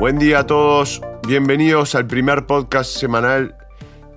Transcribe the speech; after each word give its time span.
Buen 0.00 0.18
día 0.18 0.38
a 0.38 0.46
todos, 0.46 1.02
bienvenidos 1.28 1.94
al 1.94 2.06
primer 2.06 2.46
podcast 2.46 2.90
semanal 2.90 3.54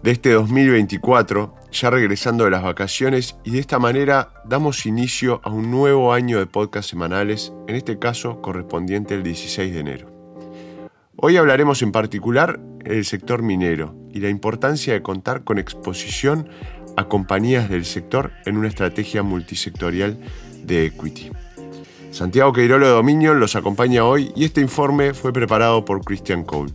de 0.02 0.12
este 0.12 0.32
2024, 0.32 1.56
ya 1.74 1.90
regresando 1.90 2.46
de 2.46 2.52
las 2.52 2.64
vacaciones 2.64 3.36
y 3.44 3.52
de 3.52 3.60
esta 3.60 3.80
manera 3.80 4.30
damos 4.46 4.86
inicio 4.86 5.42
a 5.44 5.50
un 5.50 5.72
nuevo 5.72 6.14
año 6.14 6.40
de 6.40 6.46
podcast 6.46 6.90
semanales, 6.90 7.52
en 7.68 7.76
este 7.76 8.00
caso 8.00 8.42
correspondiente 8.42 9.14
al 9.14 9.24
16 9.24 9.74
de 9.74 9.80
enero. 9.82 10.10
Hoy 11.18 11.36
hablaremos 11.36 11.82
en 11.82 11.92
particular 11.92 12.62
del 12.62 13.04
sector 13.04 13.42
minero 13.42 13.94
y 14.10 14.22
la 14.22 14.30
importancia 14.30 14.94
de 14.94 15.02
contar 15.02 15.44
con 15.44 15.60
exposición 15.60 16.48
a 16.96 17.10
compañías 17.10 17.70
del 17.70 17.84
sector 17.84 18.32
en 18.46 18.56
una 18.56 18.70
estrategia 18.70 19.22
multisectorial 19.22 20.18
de 20.64 20.86
equity. 20.86 21.30
Santiago 22.14 22.54
Queirolo 22.54 22.86
de 22.86 22.92
Dominion 22.92 23.40
los 23.40 23.56
acompaña 23.56 24.06
hoy 24.06 24.32
y 24.36 24.46
este 24.46 24.62
informe 24.62 25.16
fue 25.16 25.34
preparado 25.34 25.84
por 25.84 26.06
Christian 26.06 26.44
Cole. 26.44 26.72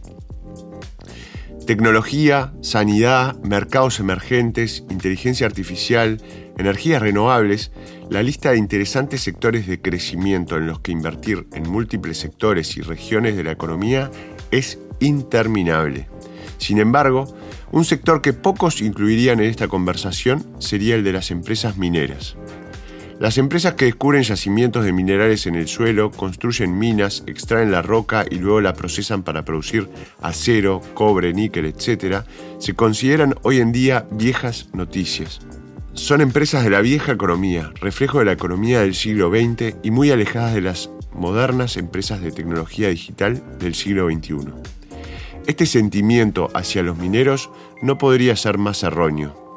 Tecnología, 1.65 2.53
sanidad, 2.61 3.37
mercados 3.45 4.01
emergentes, 4.01 4.83
inteligencia 4.91 5.47
artificial, 5.47 6.21
energías 6.59 7.01
renovables, 7.01 7.71
la 8.11 8.25
lista 8.25 8.51
de 8.51 8.59
interesantes 8.59 9.21
sectores 9.21 9.69
de 9.69 9.81
crecimiento 9.81 10.57
en 10.57 10.67
los 10.67 10.81
que 10.81 10.91
invertir 10.91 11.47
en 11.53 11.71
múltiples 11.71 12.19
sectores 12.19 12.77
y 12.77 12.81
regiones 12.81 13.37
de 13.37 13.45
la 13.45 13.53
economía 13.53 14.11
es 14.51 14.81
interminable. 14.99 16.09
Sin 16.57 16.79
embargo, 16.79 17.33
un 17.71 17.85
sector 17.85 18.23
que 18.23 18.33
pocos 18.33 18.81
incluirían 18.81 19.39
en 19.39 19.47
esta 19.47 19.69
conversación 19.69 20.45
sería 20.59 20.97
el 20.97 21.05
de 21.05 21.13
las 21.13 21.31
empresas 21.31 21.77
mineras. 21.77 22.37
Las 23.21 23.37
empresas 23.37 23.75
que 23.75 23.87
descubren 23.87 24.23
yacimientos 24.23 24.85
de 24.85 24.93
minerales 24.93 25.49
en 25.49 25.57
el 25.57 25.67
suelo, 25.67 26.13
construyen 26.13 26.79
minas, 26.79 27.25
extraen 27.27 27.73
la 27.73 27.83
roca 27.83 28.25
y 28.31 28.37
luego 28.37 28.61
la 28.61 28.75
procesan 28.75 29.25
para 29.25 29.45
producir 29.45 29.89
acero, 30.23 30.81
cobre, 30.95 31.33
níquel, 31.33 31.67
etc., 31.67 32.23
se 32.61 32.75
consideran 32.75 33.35
hoy 33.43 33.59
en 33.59 33.73
día 33.73 34.07
viejas 34.13 34.69
noticias. 34.73 35.41
Son 35.95 36.21
empresas 36.21 36.63
de 36.63 36.71
la 36.71 36.81
vieja 36.81 37.11
economía, 37.11 37.73
reflejo 37.81 38.21
de 38.21 38.27
la 38.27 38.33
economía 38.33 38.83
del 38.83 38.95
siglo 38.95 39.31
XX 39.31 39.75
y 39.83 39.91
muy 39.91 40.13
alejadas 40.13 40.55
de 40.55 40.61
las 40.61 40.89
modernas 41.13 41.77
empresas 41.77 42.21
de 42.21 42.31
tecnología 42.31 42.89
digital 42.89 43.43
del 43.59 43.75
siglo 43.75 44.09
XXI. 44.09 44.53
Este 45.49 45.67
sentimiento 45.67 46.51
hacia 46.55 46.85
los 46.85 46.97
mineros 46.97 47.51
no 47.83 47.99
podría 47.99 48.37
ser 48.37 48.59
más 48.59 48.85
erróneo. 48.85 49.48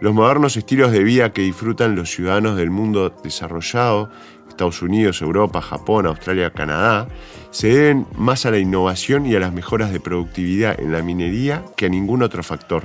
Los 0.00 0.14
modernos 0.14 0.56
estilos 0.56 0.92
de 0.92 1.02
vida 1.02 1.32
que 1.32 1.42
disfrutan 1.42 1.96
los 1.96 2.08
ciudadanos 2.12 2.56
del 2.56 2.70
mundo 2.70 3.12
desarrollado, 3.24 4.10
Estados 4.48 4.80
Unidos, 4.80 5.20
Europa, 5.22 5.60
Japón, 5.60 6.06
Australia, 6.06 6.50
Canadá, 6.50 7.08
se 7.50 7.66
deben 7.68 8.06
más 8.16 8.46
a 8.46 8.52
la 8.52 8.58
innovación 8.58 9.26
y 9.26 9.34
a 9.34 9.40
las 9.40 9.52
mejoras 9.52 9.92
de 9.92 9.98
productividad 9.98 10.78
en 10.78 10.92
la 10.92 11.02
minería 11.02 11.64
que 11.76 11.86
a 11.86 11.88
ningún 11.88 12.22
otro 12.22 12.44
factor. 12.44 12.84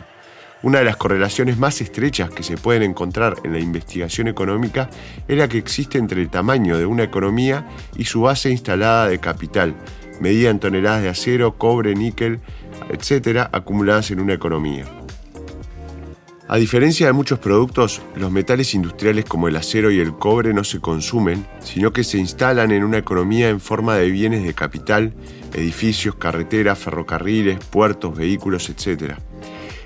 Una 0.64 0.80
de 0.80 0.86
las 0.86 0.97
correlaciones 0.97 1.59
más 1.59 1.81
estrechas 1.81 2.31
que 2.31 2.41
se 2.41 2.58
pueden 2.58 2.81
encontrar 2.81 3.36
en 3.44 3.53
la 3.53 3.59
investigación 3.59 4.28
económica 4.28 4.89
es 5.28 5.38
la 5.38 5.47
que 5.47 5.59
existe 5.59 6.00
entre 6.00 6.19
el 6.19 6.30
tamaño 6.30 6.80
de 6.80 6.88
una 6.88 7.03
economía 7.03 7.67
y 7.95 8.06
su 8.06 8.22
base 8.22 8.50
instalada 8.50 9.08
de 9.08 9.19
capital, 9.19 9.75
medida 10.19 10.50
en 10.50 10.59
toneladas 10.59 11.03
de 11.03 11.09
acero, 11.09 11.59
cobre, 11.59 11.94
níquel, 11.94 12.39
etcétera, 12.89 13.52
acumuladas 13.53 14.09
en 14.09 14.19
una 14.19 14.34
economía. 14.34 15.02
A 16.53 16.57
diferencia 16.57 17.07
de 17.07 17.13
muchos 17.13 17.39
productos, 17.39 18.03
los 18.15 18.31
metales 18.31 18.75
industriales 18.75 19.25
como 19.25 19.47
el 19.47 19.55
acero 19.55 19.89
y 19.89 19.99
el 19.99 20.13
cobre 20.13 20.53
no 20.53 20.63
se 20.63 20.79
consumen, 20.79 21.47
sino 21.61 21.91
que 21.91 22.03
se 22.03 22.19
instalan 22.19 22.69
en 22.69 22.83
una 22.83 22.99
economía 22.99 23.49
en 23.49 23.59
forma 23.59 23.95
de 23.95 24.11
bienes 24.11 24.43
de 24.43 24.53
capital, 24.53 25.15
edificios, 25.51 26.13
carreteras, 26.13 26.77
ferrocarriles, 26.77 27.57
puertos, 27.57 28.15
vehículos, 28.15 28.69
etc. 28.69 29.15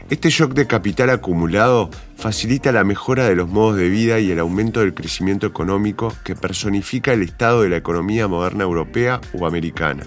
Este 0.10 0.30
shock 0.30 0.56
de 0.56 0.68
capital 0.68 1.10
acumulado 1.10 1.90
facilita 2.18 2.74
la 2.74 2.84
mejora 2.84 3.30
de 3.30 3.36
los 3.36 3.48
modos 3.48 3.78
de 3.78 3.88
vida 3.88 4.20
y 4.20 4.32
el 4.32 4.40
aumento 4.40 4.82
del 4.82 4.94
crecimiento 4.94 5.48
económico 5.48 6.14
que 6.26 6.36
personifica 6.36 7.14
el 7.14 7.22
estado 7.22 7.62
de 7.62 7.70
la 7.70 7.78
economía 7.78 8.28
moderna 8.28 8.66
europea 8.66 9.22
o 9.32 9.48
americana 9.48 10.04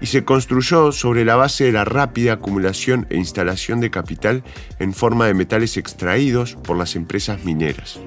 y 0.00 0.06
se 0.06 0.24
construyó 0.24 0.92
sobre 0.92 1.24
la 1.24 1.36
base 1.36 1.64
de 1.64 1.72
la 1.72 1.84
rápida 1.84 2.34
acumulación 2.34 3.06
e 3.10 3.16
instalación 3.16 3.80
de 3.80 3.90
capital 3.90 4.44
en 4.78 4.92
forma 4.92 5.26
de 5.26 5.34
metales 5.34 5.76
extraídos 5.76 6.56
por 6.56 6.76
las 6.76 6.96
empresas 6.96 7.44
mineras. 7.44 8.00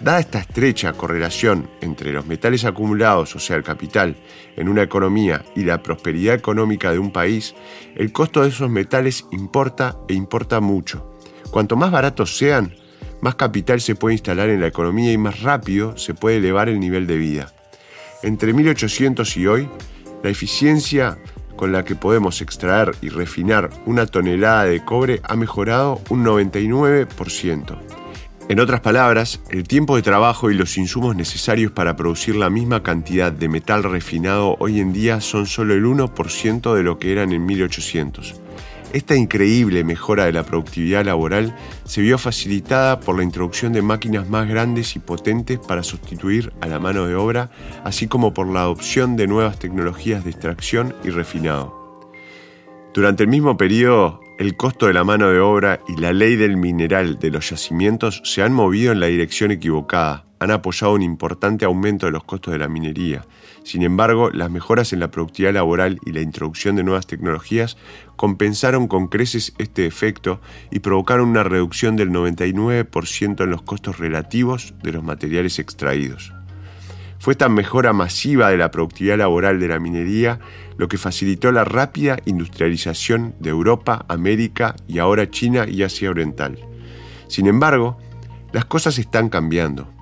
Dada 0.00 0.20
esta 0.20 0.38
estrecha 0.38 0.92
correlación 0.92 1.68
entre 1.80 2.12
los 2.12 2.24
metales 2.24 2.64
acumulados, 2.64 3.34
o 3.34 3.40
sea, 3.40 3.56
el 3.56 3.64
capital, 3.64 4.16
en 4.56 4.68
una 4.68 4.82
economía 4.82 5.44
y 5.56 5.64
la 5.64 5.82
prosperidad 5.82 6.36
económica 6.36 6.92
de 6.92 7.00
un 7.00 7.10
país, 7.10 7.56
el 7.96 8.12
costo 8.12 8.42
de 8.42 8.50
esos 8.50 8.70
metales 8.70 9.26
importa 9.32 9.96
e 10.08 10.14
importa 10.14 10.60
mucho. 10.60 11.18
Cuanto 11.50 11.74
más 11.74 11.90
baratos 11.90 12.36
sean, 12.36 12.76
más 13.20 13.34
capital 13.34 13.80
se 13.80 13.96
puede 13.96 14.14
instalar 14.14 14.50
en 14.50 14.60
la 14.60 14.68
economía 14.68 15.12
y 15.12 15.18
más 15.18 15.42
rápido 15.42 15.96
se 15.96 16.14
puede 16.14 16.36
elevar 16.36 16.68
el 16.68 16.78
nivel 16.78 17.08
de 17.08 17.16
vida. 17.16 17.52
Entre 18.22 18.52
1800 18.52 19.36
y 19.36 19.46
hoy, 19.48 19.68
la 20.22 20.30
eficiencia 20.30 21.18
con 21.56 21.72
la 21.72 21.84
que 21.84 21.94
podemos 21.94 22.40
extraer 22.40 22.94
y 23.02 23.08
refinar 23.08 23.70
una 23.84 24.06
tonelada 24.06 24.64
de 24.64 24.84
cobre 24.84 25.20
ha 25.24 25.36
mejorado 25.36 26.00
un 26.08 26.24
99%. 26.24 27.78
En 28.48 28.60
otras 28.60 28.80
palabras, 28.80 29.40
el 29.50 29.68
tiempo 29.68 29.96
de 29.96 30.02
trabajo 30.02 30.50
y 30.50 30.54
los 30.54 30.78
insumos 30.78 31.14
necesarios 31.14 31.70
para 31.70 31.96
producir 31.96 32.34
la 32.34 32.48
misma 32.48 32.82
cantidad 32.82 33.30
de 33.30 33.46
metal 33.46 33.82
refinado 33.82 34.56
hoy 34.58 34.80
en 34.80 34.94
día 34.94 35.20
son 35.20 35.44
solo 35.44 35.74
el 35.74 35.84
1% 35.84 36.74
de 36.74 36.82
lo 36.82 36.98
que 36.98 37.12
eran 37.12 37.32
en 37.32 37.44
1800. 37.44 38.40
Esta 38.92 39.14
increíble 39.14 39.84
mejora 39.84 40.24
de 40.24 40.32
la 40.32 40.44
productividad 40.44 41.04
laboral 41.04 41.54
se 41.84 42.00
vio 42.00 42.16
facilitada 42.16 43.00
por 43.00 43.18
la 43.18 43.22
introducción 43.22 43.74
de 43.74 43.82
máquinas 43.82 44.30
más 44.30 44.48
grandes 44.48 44.96
y 44.96 44.98
potentes 44.98 45.58
para 45.58 45.82
sustituir 45.82 46.54
a 46.62 46.68
la 46.68 46.78
mano 46.78 47.06
de 47.06 47.14
obra, 47.14 47.50
así 47.84 48.08
como 48.08 48.32
por 48.32 48.48
la 48.48 48.60
adopción 48.60 49.16
de 49.16 49.26
nuevas 49.26 49.58
tecnologías 49.58 50.24
de 50.24 50.30
extracción 50.30 50.94
y 51.04 51.10
refinado. 51.10 52.10
Durante 52.94 53.24
el 53.24 53.28
mismo 53.28 53.58
periodo, 53.58 54.20
el 54.38 54.56
costo 54.56 54.86
de 54.86 54.94
la 54.94 55.04
mano 55.04 55.28
de 55.28 55.40
obra 55.40 55.80
y 55.86 56.00
la 56.00 56.14
ley 56.14 56.36
del 56.36 56.56
mineral 56.56 57.18
de 57.18 57.30
los 57.30 57.50
yacimientos 57.50 58.22
se 58.24 58.42
han 58.42 58.54
movido 58.54 58.92
en 58.92 59.00
la 59.00 59.06
dirección 59.06 59.50
equivocada, 59.50 60.27
han 60.40 60.50
apoyado 60.50 60.94
un 60.94 61.02
importante 61.02 61.64
aumento 61.64 62.06
de 62.06 62.12
los 62.12 62.24
costos 62.24 62.52
de 62.52 62.58
la 62.58 62.68
minería. 62.68 63.24
Sin 63.64 63.82
embargo, 63.82 64.30
las 64.30 64.50
mejoras 64.50 64.92
en 64.92 65.00
la 65.00 65.10
productividad 65.10 65.54
laboral 65.54 65.98
y 66.04 66.12
la 66.12 66.20
introducción 66.20 66.76
de 66.76 66.84
nuevas 66.84 67.06
tecnologías 67.06 67.76
compensaron 68.16 68.88
con 68.88 69.08
creces 69.08 69.52
este 69.58 69.86
efecto 69.86 70.40
y 70.70 70.80
provocaron 70.80 71.28
una 71.28 71.42
reducción 71.42 71.96
del 71.96 72.10
99% 72.10 73.44
en 73.44 73.50
los 73.50 73.62
costos 73.62 73.98
relativos 73.98 74.74
de 74.82 74.92
los 74.92 75.02
materiales 75.02 75.58
extraídos. 75.58 76.32
Fue 77.18 77.32
esta 77.32 77.48
mejora 77.48 77.92
masiva 77.92 78.50
de 78.50 78.56
la 78.56 78.70
productividad 78.70 79.18
laboral 79.18 79.58
de 79.58 79.68
la 79.68 79.80
minería 79.80 80.38
lo 80.76 80.86
que 80.86 80.98
facilitó 80.98 81.50
la 81.50 81.64
rápida 81.64 82.18
industrialización 82.24 83.34
de 83.40 83.50
Europa, 83.50 84.06
América 84.08 84.76
y 84.86 84.98
ahora 85.00 85.28
China 85.28 85.66
y 85.68 85.82
Asia 85.82 86.10
Oriental. 86.10 86.58
Sin 87.26 87.48
embargo, 87.48 87.98
las 88.52 88.64
cosas 88.64 88.98
están 88.98 89.28
cambiando. 89.28 89.97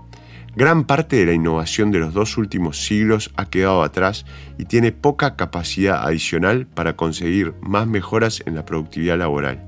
Gran 0.57 0.85
parte 0.85 1.17
de 1.17 1.27
la 1.27 1.35
innovación 1.35 1.91
de 1.91 1.99
los 1.99 2.15
dos 2.15 2.39
últimos 2.39 2.83
siglos 2.83 3.31
ha 3.37 3.45
quedado 3.45 3.83
atrás 3.83 4.25
y 4.57 4.65
tiene 4.65 4.91
poca 4.91 5.37
capacidad 5.37 6.03
adicional 6.03 6.67
para 6.67 6.97
conseguir 6.97 7.53
más 7.61 7.87
mejoras 7.87 8.43
en 8.47 8.55
la 8.55 8.65
productividad 8.65 9.19
laboral. 9.19 9.63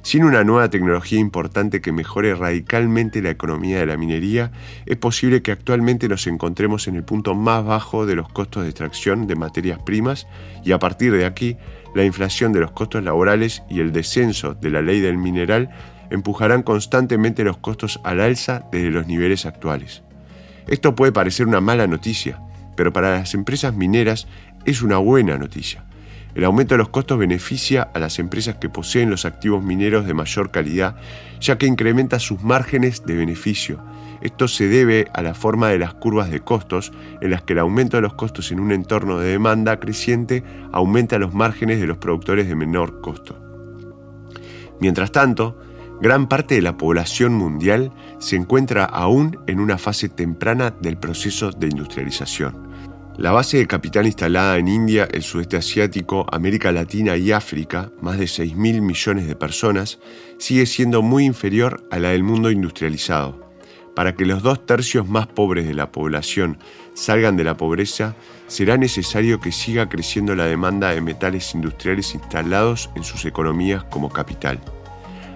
Sin 0.00 0.24
una 0.24 0.42
nueva 0.42 0.70
tecnología 0.70 1.18
importante 1.18 1.82
que 1.82 1.92
mejore 1.92 2.34
radicalmente 2.34 3.20
la 3.20 3.28
economía 3.28 3.80
de 3.80 3.84
la 3.84 3.98
minería, 3.98 4.52
es 4.86 4.96
posible 4.96 5.42
que 5.42 5.52
actualmente 5.52 6.08
nos 6.08 6.26
encontremos 6.26 6.88
en 6.88 6.96
el 6.96 7.04
punto 7.04 7.34
más 7.34 7.62
bajo 7.62 8.06
de 8.06 8.16
los 8.16 8.30
costos 8.30 8.62
de 8.62 8.70
extracción 8.70 9.26
de 9.26 9.36
materias 9.36 9.80
primas 9.84 10.26
y 10.64 10.72
a 10.72 10.78
partir 10.78 11.12
de 11.12 11.26
aquí, 11.26 11.58
la 11.94 12.06
inflación 12.06 12.54
de 12.54 12.60
los 12.60 12.70
costos 12.70 13.04
laborales 13.04 13.64
y 13.68 13.80
el 13.80 13.92
descenso 13.92 14.54
de 14.54 14.70
la 14.70 14.80
ley 14.80 15.00
del 15.00 15.18
mineral 15.18 15.68
empujarán 16.10 16.62
constantemente 16.62 17.44
los 17.44 17.58
costos 17.58 18.00
al 18.02 18.18
alza 18.20 18.64
desde 18.72 18.90
los 18.90 19.06
niveles 19.06 19.44
actuales. 19.44 20.02
Esto 20.66 20.94
puede 20.94 21.12
parecer 21.12 21.46
una 21.46 21.60
mala 21.60 21.86
noticia, 21.86 22.40
pero 22.76 22.92
para 22.92 23.18
las 23.18 23.34
empresas 23.34 23.74
mineras 23.74 24.26
es 24.64 24.82
una 24.82 24.98
buena 24.98 25.38
noticia. 25.38 25.84
El 26.34 26.44
aumento 26.44 26.74
de 26.74 26.78
los 26.78 26.88
costos 26.88 27.18
beneficia 27.18 27.82
a 27.82 27.98
las 27.98 28.18
empresas 28.18 28.56
que 28.56 28.70
poseen 28.70 29.10
los 29.10 29.26
activos 29.26 29.62
mineros 29.62 30.06
de 30.06 30.14
mayor 30.14 30.50
calidad, 30.50 30.96
ya 31.40 31.58
que 31.58 31.66
incrementa 31.66 32.18
sus 32.18 32.42
márgenes 32.42 33.04
de 33.04 33.16
beneficio. 33.16 33.84
Esto 34.22 34.48
se 34.48 34.68
debe 34.68 35.08
a 35.12 35.20
la 35.20 35.34
forma 35.34 35.68
de 35.68 35.78
las 35.78 35.92
curvas 35.92 36.30
de 36.30 36.40
costos, 36.40 36.92
en 37.20 37.30
las 37.32 37.42
que 37.42 37.52
el 37.52 37.58
aumento 37.58 37.98
de 37.98 38.02
los 38.02 38.14
costos 38.14 38.50
en 38.50 38.60
un 38.60 38.72
entorno 38.72 39.18
de 39.18 39.30
demanda 39.30 39.78
creciente 39.78 40.42
aumenta 40.72 41.18
los 41.18 41.34
márgenes 41.34 41.80
de 41.80 41.86
los 41.86 41.98
productores 41.98 42.48
de 42.48 42.54
menor 42.54 43.02
costo. 43.02 43.38
Mientras 44.80 45.12
tanto, 45.12 45.58
Gran 46.02 46.26
parte 46.26 46.56
de 46.56 46.62
la 46.62 46.76
población 46.76 47.32
mundial 47.32 47.92
se 48.18 48.34
encuentra 48.34 48.84
aún 48.84 49.38
en 49.46 49.60
una 49.60 49.78
fase 49.78 50.08
temprana 50.08 50.72
del 50.72 50.96
proceso 50.96 51.52
de 51.52 51.68
industrialización. 51.68 52.72
La 53.18 53.30
base 53.30 53.58
de 53.58 53.68
capital 53.68 54.06
instalada 54.06 54.58
en 54.58 54.66
India, 54.66 55.06
el 55.12 55.22
sudeste 55.22 55.58
asiático, 55.58 56.26
América 56.32 56.72
Latina 56.72 57.16
y 57.16 57.30
África, 57.30 57.92
más 58.00 58.18
de 58.18 58.24
6.000 58.24 58.82
millones 58.82 59.28
de 59.28 59.36
personas, 59.36 60.00
sigue 60.38 60.66
siendo 60.66 61.02
muy 61.02 61.24
inferior 61.24 61.86
a 61.92 62.00
la 62.00 62.08
del 62.08 62.24
mundo 62.24 62.50
industrializado. 62.50 63.52
Para 63.94 64.16
que 64.16 64.26
los 64.26 64.42
dos 64.42 64.66
tercios 64.66 65.08
más 65.08 65.28
pobres 65.28 65.68
de 65.68 65.74
la 65.74 65.92
población 65.92 66.58
salgan 66.94 67.36
de 67.36 67.44
la 67.44 67.56
pobreza, 67.56 68.16
será 68.48 68.76
necesario 68.76 69.38
que 69.38 69.52
siga 69.52 69.88
creciendo 69.88 70.34
la 70.34 70.46
demanda 70.46 70.90
de 70.90 71.00
metales 71.00 71.54
industriales 71.54 72.12
instalados 72.16 72.90
en 72.96 73.04
sus 73.04 73.24
economías 73.24 73.84
como 73.84 74.08
capital. 74.08 74.58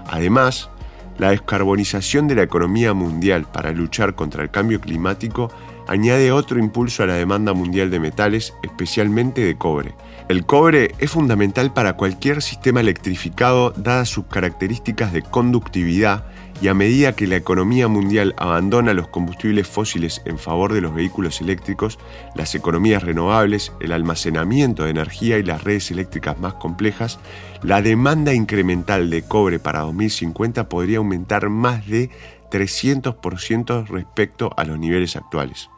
Además, 0.08 0.70
la 1.18 1.30
descarbonización 1.30 2.28
de 2.28 2.34
la 2.34 2.42
economía 2.42 2.92
mundial 2.92 3.46
para 3.50 3.72
luchar 3.72 4.14
contra 4.14 4.42
el 4.42 4.50
cambio 4.50 4.80
climático 4.80 5.50
añade 5.88 6.32
otro 6.32 6.58
impulso 6.58 7.02
a 7.02 7.06
la 7.06 7.14
demanda 7.14 7.52
mundial 7.52 7.90
de 7.90 8.00
metales, 8.00 8.54
especialmente 8.62 9.42
de 9.42 9.56
cobre. 9.56 9.94
El 10.28 10.44
cobre 10.44 10.94
es 10.98 11.10
fundamental 11.10 11.72
para 11.72 11.94
cualquier 11.94 12.42
sistema 12.42 12.80
electrificado 12.80 13.70
dadas 13.70 14.08
sus 14.08 14.26
características 14.26 15.12
de 15.12 15.22
conductividad 15.22 16.26
y 16.60 16.68
a 16.68 16.74
medida 16.74 17.14
que 17.14 17.26
la 17.26 17.36
economía 17.36 17.86
mundial 17.88 18.34
abandona 18.38 18.94
los 18.94 19.08
combustibles 19.08 19.66
fósiles 19.66 20.22
en 20.24 20.38
favor 20.38 20.72
de 20.72 20.80
los 20.80 20.94
vehículos 20.94 21.40
eléctricos, 21.40 21.98
las 22.34 22.54
economías 22.54 23.02
renovables, 23.02 23.72
el 23.80 23.92
almacenamiento 23.92 24.84
de 24.84 24.90
energía 24.90 25.38
y 25.38 25.42
las 25.42 25.64
redes 25.64 25.90
eléctricas 25.90 26.38
más 26.38 26.54
complejas, 26.54 27.18
la 27.62 27.82
demanda 27.82 28.32
incremental 28.32 29.10
de 29.10 29.22
cobre 29.22 29.58
para 29.58 29.80
2050 29.80 30.68
podría 30.68 30.98
aumentar 30.98 31.50
más 31.50 31.86
de 31.86 32.10
300% 32.50 33.86
respecto 33.88 34.52
a 34.56 34.64
los 34.64 34.78
niveles 34.78 35.16
actuales. 35.16 35.68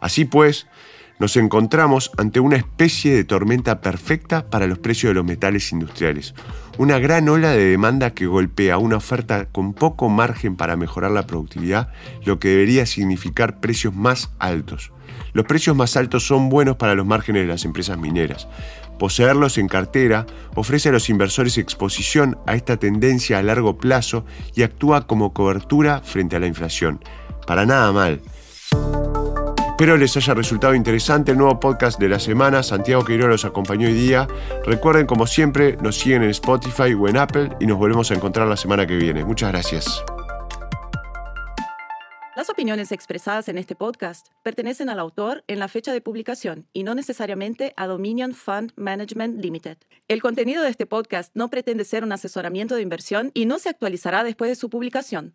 Así 0.00 0.24
pues, 0.24 0.66
nos 1.18 1.36
encontramos 1.36 2.10
ante 2.18 2.40
una 2.40 2.56
especie 2.56 3.14
de 3.14 3.24
tormenta 3.24 3.80
perfecta 3.80 4.48
para 4.50 4.66
los 4.66 4.78
precios 4.78 5.10
de 5.10 5.14
los 5.14 5.24
metales 5.24 5.72
industriales. 5.72 6.34
Una 6.78 6.98
gran 6.98 7.28
ola 7.28 7.50
de 7.50 7.64
demanda 7.64 8.10
que 8.10 8.26
golpea 8.26 8.78
una 8.78 8.96
oferta 8.96 9.46
con 9.46 9.72
poco 9.72 10.08
margen 10.08 10.56
para 10.56 10.76
mejorar 10.76 11.10
la 11.10 11.26
productividad, 11.26 11.88
lo 12.24 12.38
que 12.38 12.48
debería 12.48 12.84
significar 12.84 13.60
precios 13.60 13.94
más 13.94 14.30
altos. 14.38 14.92
Los 15.32 15.46
precios 15.46 15.74
más 15.74 15.96
altos 15.96 16.26
son 16.26 16.48
buenos 16.48 16.76
para 16.76 16.94
los 16.94 17.06
márgenes 17.06 17.42
de 17.42 17.48
las 17.48 17.64
empresas 17.64 17.98
mineras. 17.98 18.48
Poseerlos 18.98 19.58
en 19.58 19.68
cartera 19.68 20.26
ofrece 20.54 20.88
a 20.88 20.92
los 20.92 21.10
inversores 21.10 21.58
exposición 21.58 22.38
a 22.46 22.54
esta 22.54 22.78
tendencia 22.78 23.38
a 23.38 23.42
largo 23.42 23.76
plazo 23.76 24.24
y 24.54 24.62
actúa 24.62 25.06
como 25.06 25.32
cobertura 25.32 26.00
frente 26.02 26.36
a 26.36 26.40
la 26.40 26.46
inflación. 26.46 27.00
Para 27.46 27.66
nada 27.66 27.92
mal. 27.92 28.20
Espero 29.76 29.98
les 29.98 30.16
haya 30.16 30.32
resultado 30.32 30.74
interesante 30.74 31.32
el 31.32 31.36
nuevo 31.36 31.60
podcast 31.60 32.00
de 32.00 32.08
la 32.08 32.18
semana. 32.18 32.62
Santiago 32.62 33.04
Queiroz 33.04 33.28
los 33.28 33.44
acompañó 33.44 33.88
hoy 33.88 33.92
día. 33.92 34.26
Recuerden, 34.64 35.04
como 35.04 35.26
siempre, 35.26 35.76
nos 35.82 35.96
siguen 35.96 36.22
en 36.22 36.30
Spotify 36.30 36.94
o 36.94 37.08
en 37.08 37.18
Apple 37.18 37.50
y 37.60 37.66
nos 37.66 37.76
volvemos 37.76 38.10
a 38.10 38.14
encontrar 38.14 38.48
la 38.48 38.56
semana 38.56 38.86
que 38.86 38.96
viene. 38.96 39.22
Muchas 39.22 39.52
gracias. 39.52 40.02
Las 42.34 42.48
opiniones 42.48 42.90
expresadas 42.90 43.50
en 43.50 43.58
este 43.58 43.74
podcast 43.74 44.28
pertenecen 44.42 44.88
al 44.88 44.98
autor 44.98 45.44
en 45.46 45.58
la 45.58 45.68
fecha 45.68 45.92
de 45.92 46.00
publicación 46.00 46.66
y 46.72 46.82
no 46.82 46.94
necesariamente 46.94 47.74
a 47.76 47.86
Dominion 47.86 48.32
Fund 48.32 48.72
Management 48.76 49.44
Limited. 49.44 49.76
El 50.08 50.22
contenido 50.22 50.62
de 50.62 50.70
este 50.70 50.86
podcast 50.86 51.32
no 51.34 51.50
pretende 51.50 51.84
ser 51.84 52.02
un 52.02 52.12
asesoramiento 52.12 52.76
de 52.76 52.82
inversión 52.82 53.30
y 53.34 53.44
no 53.44 53.58
se 53.58 53.68
actualizará 53.68 54.24
después 54.24 54.48
de 54.48 54.56
su 54.56 54.70
publicación. 54.70 55.34